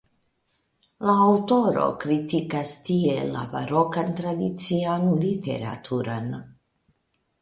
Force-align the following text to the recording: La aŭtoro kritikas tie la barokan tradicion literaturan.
La 1.09 1.13
aŭtoro 1.25 1.83
kritikas 2.05 2.73
tie 2.87 3.19
la 3.35 3.45
barokan 3.53 4.11
tradicion 4.23 5.07
literaturan. 5.27 6.33